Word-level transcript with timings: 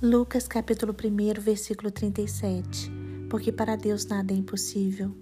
Lucas 0.00 0.46
capítulo 0.46 0.94
1, 0.94 1.40
versículo 1.40 1.90
37. 1.90 2.88
Porque 3.28 3.50
para 3.50 3.74
Deus 3.74 4.06
nada 4.06 4.32
é 4.32 4.36
impossível. 4.36 5.12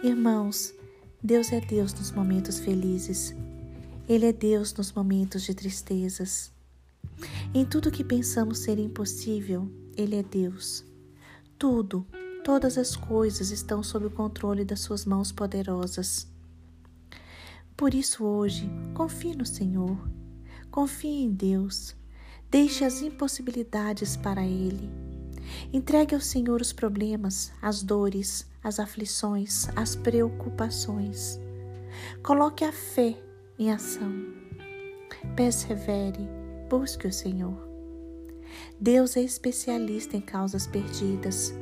Irmãos, 0.00 0.72
Deus 1.20 1.50
é 1.50 1.60
Deus 1.60 1.92
nos 1.94 2.12
momentos 2.12 2.60
felizes. 2.60 3.34
Ele 4.08 4.26
é 4.26 4.32
Deus 4.32 4.72
nos 4.74 4.92
momentos 4.92 5.42
de 5.42 5.54
tristezas. 5.54 6.52
Em 7.52 7.64
tudo 7.64 7.90
que 7.90 8.04
pensamos 8.04 8.58
ser 8.60 8.78
impossível, 8.78 9.68
Ele 9.96 10.14
é 10.14 10.22
Deus. 10.22 10.84
Tudo, 11.58 12.06
todas 12.44 12.78
as 12.78 12.94
coisas 12.94 13.50
estão 13.50 13.82
sob 13.82 14.06
o 14.06 14.10
controle 14.10 14.64
das 14.64 14.78
Suas 14.78 15.04
mãos 15.04 15.32
poderosas. 15.32 16.28
Por 17.76 17.92
isso, 17.92 18.22
hoje, 18.22 18.70
confie 18.94 19.34
no 19.34 19.44
Senhor, 19.44 19.98
confie 20.70 21.24
em 21.24 21.32
Deus 21.32 21.98
Deixe 22.50 22.84
as 22.84 23.00
impossibilidades 23.00 24.16
para 24.16 24.44
Ele. 24.44 24.90
Entregue 25.72 26.16
ao 26.16 26.20
Senhor 26.20 26.60
os 26.60 26.72
problemas, 26.72 27.52
as 27.62 27.80
dores, 27.80 28.44
as 28.62 28.80
aflições, 28.80 29.68
as 29.76 29.94
preocupações. 29.94 31.38
Coloque 32.24 32.64
a 32.64 32.72
fé 32.72 33.16
em 33.56 33.70
ação. 33.70 34.12
Persevere, 35.36 36.28
busque 36.68 37.06
o 37.06 37.12
Senhor. 37.12 37.56
Deus 38.80 39.16
é 39.16 39.20
especialista 39.20 40.16
em 40.16 40.20
causas 40.20 40.66
perdidas. 40.66 41.54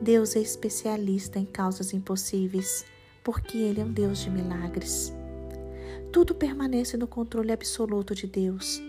Deus 0.00 0.36
é 0.36 0.40
especialista 0.40 1.40
em 1.40 1.44
causas 1.44 1.92
impossíveis, 1.92 2.84
porque 3.24 3.58
Ele 3.58 3.80
é 3.80 3.84
um 3.84 3.92
Deus 3.92 4.20
de 4.20 4.30
milagres. 4.30 5.12
Tudo 6.12 6.36
permanece 6.36 6.96
no 6.96 7.08
controle 7.08 7.50
absoluto 7.50 8.14
de 8.14 8.28
Deus 8.28 8.80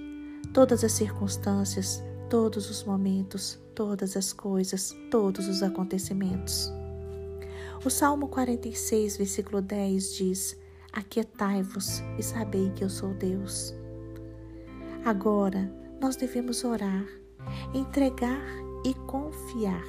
todas 0.55 0.85
as 0.85 0.93
circunstâncias, 0.93 2.01
todos 2.29 2.69
os 2.69 2.81
momentos, 2.85 3.59
todas 3.75 4.15
as 4.15 4.31
coisas, 4.31 4.95
todos 5.11 5.49
os 5.49 5.61
acontecimentos. 5.61 6.71
O 7.83 7.89
Salmo 7.89 8.29
46, 8.29 9.17
versículo 9.17 9.61
10 9.61 10.13
diz: 10.15 10.57
Aquietai-vos 10.93 12.01
e 12.17 12.23
sabei 12.23 12.69
que 12.69 12.85
eu 12.85 12.89
sou 12.89 13.13
Deus. 13.15 13.75
Agora 15.03 15.69
nós 15.99 16.15
devemos 16.15 16.63
orar, 16.63 17.05
entregar 17.73 18.41
e 18.85 18.93
confiar. 18.93 19.83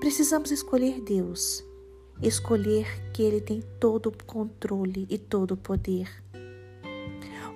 Precisamos 0.00 0.50
escolher 0.50 1.00
Deus, 1.00 1.64
escolher 2.20 2.88
que 3.12 3.22
Ele 3.22 3.40
tem 3.40 3.62
todo 3.78 4.08
o 4.08 4.24
controle 4.26 5.06
e 5.08 5.16
todo 5.16 5.52
o 5.52 5.56
poder 5.56 6.10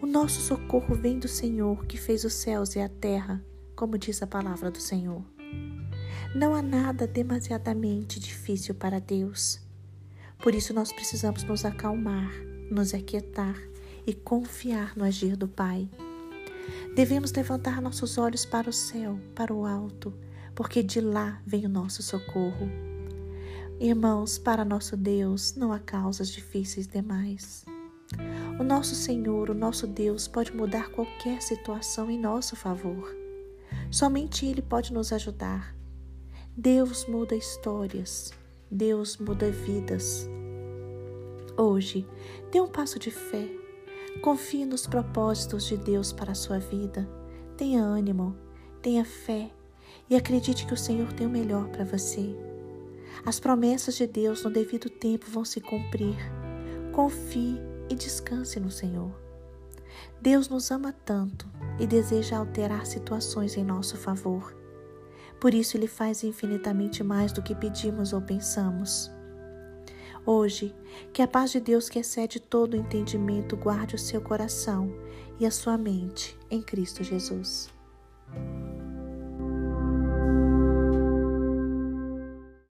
o 0.04 0.06
nosso 0.06 0.42
socorro 0.42 0.94
vem 0.94 1.18
do 1.18 1.26
Senhor 1.26 1.86
que 1.86 1.96
fez 1.96 2.24
os 2.24 2.34
céus 2.34 2.76
e 2.76 2.78
a 2.78 2.90
terra, 2.90 3.42
como 3.74 3.96
diz 3.96 4.22
a 4.22 4.26
palavra 4.26 4.70
do 4.70 4.78
Senhor. 4.78 5.24
Não 6.34 6.54
há 6.54 6.60
nada 6.60 7.06
demasiadamente 7.06 8.20
difícil 8.20 8.74
para 8.74 9.00
Deus. 9.00 9.62
Por 10.40 10.54
isso 10.54 10.74
nós 10.74 10.92
precisamos 10.92 11.42
nos 11.44 11.64
acalmar, 11.64 12.30
nos 12.70 12.92
aquietar 12.92 13.56
e 14.06 14.12
confiar 14.12 14.94
no 14.94 15.04
agir 15.04 15.36
do 15.36 15.48
Pai. 15.48 15.88
Devemos 16.94 17.32
levantar 17.32 17.80
nossos 17.80 18.18
olhos 18.18 18.44
para 18.44 18.68
o 18.68 18.74
céu, 18.74 19.18
para 19.34 19.54
o 19.54 19.64
alto, 19.64 20.12
porque 20.54 20.82
de 20.82 21.00
lá 21.00 21.40
vem 21.46 21.64
o 21.64 21.70
nosso 21.70 22.02
socorro. 22.02 22.68
Irmãos, 23.80 24.36
para 24.36 24.66
nosso 24.66 24.98
Deus 24.98 25.54
não 25.56 25.72
há 25.72 25.78
causas 25.78 26.28
difíceis 26.28 26.86
demais. 26.86 27.64
O 28.58 28.62
nosso 28.62 28.94
Senhor, 28.94 29.50
o 29.50 29.54
nosso 29.54 29.86
Deus, 29.86 30.28
pode 30.28 30.54
mudar 30.54 30.90
qualquer 30.90 31.42
situação 31.42 32.10
em 32.10 32.18
nosso 32.18 32.54
favor. 32.54 33.14
Somente 33.90 34.46
Ele 34.46 34.62
pode 34.62 34.92
nos 34.92 35.12
ajudar. 35.12 35.74
Deus 36.56 37.06
muda 37.06 37.34
histórias, 37.34 38.32
Deus 38.70 39.16
muda 39.16 39.50
vidas. 39.50 40.28
Hoje, 41.56 42.06
dê 42.52 42.60
um 42.60 42.68
passo 42.68 42.98
de 42.98 43.10
fé. 43.10 43.48
Confie 44.22 44.64
nos 44.64 44.86
propósitos 44.86 45.66
de 45.66 45.76
Deus 45.76 46.12
para 46.12 46.32
a 46.32 46.36
sua 46.36 46.58
vida. 46.58 47.08
Tenha 47.56 47.82
ânimo, 47.82 48.36
tenha 48.80 49.04
fé 49.04 49.50
e 50.08 50.16
acredite 50.16 50.66
que 50.66 50.74
o 50.74 50.76
Senhor 50.76 51.12
tem 51.12 51.26
o 51.26 51.30
melhor 51.30 51.68
para 51.68 51.84
você. 51.84 52.34
As 53.24 53.38
promessas 53.40 53.96
de 53.96 54.06
Deus 54.06 54.42
no 54.44 54.50
devido 54.50 54.90
tempo 54.90 55.26
vão 55.30 55.44
se 55.44 55.60
cumprir. 55.60 56.16
Confie 56.92 57.60
e 57.88 57.94
descanse 57.94 58.58
no 58.60 58.70
Senhor. 58.70 59.12
Deus 60.20 60.48
nos 60.48 60.70
ama 60.70 60.92
tanto 61.04 61.48
e 61.78 61.86
deseja 61.86 62.38
alterar 62.38 62.86
situações 62.86 63.56
em 63.56 63.64
nosso 63.64 63.96
favor. 63.96 64.56
Por 65.40 65.52
isso, 65.52 65.76
Ele 65.76 65.86
faz 65.86 66.24
infinitamente 66.24 67.02
mais 67.02 67.32
do 67.32 67.42
que 67.42 67.54
pedimos 67.54 68.12
ou 68.12 68.22
pensamos. 68.22 69.10
Hoje, 70.24 70.74
que 71.12 71.20
a 71.20 71.28
paz 71.28 71.50
de 71.50 71.60
Deus, 71.60 71.88
que 71.88 71.98
excede 71.98 72.40
todo 72.40 72.76
entendimento, 72.76 73.56
guarde 73.56 73.94
o 73.94 73.98
seu 73.98 74.22
coração 74.22 74.90
e 75.38 75.44
a 75.44 75.50
sua 75.50 75.76
mente 75.76 76.38
em 76.50 76.62
Cristo 76.62 77.04
Jesus. 77.04 77.73